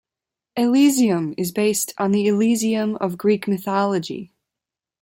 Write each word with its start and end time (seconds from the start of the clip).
Elysium 0.57 1.35
is 1.37 1.51
based 1.51 1.93
on 1.99 2.11
the 2.11 2.25
Elysium 2.25 2.95
of 2.95 3.19
Greek 3.19 3.47
mythology. 3.47 4.33